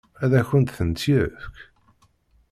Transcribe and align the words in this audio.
Ad 0.23 0.31
akent-tent-yefk? 0.39 1.55